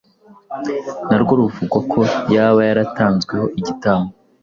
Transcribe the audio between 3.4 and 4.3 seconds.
igitambo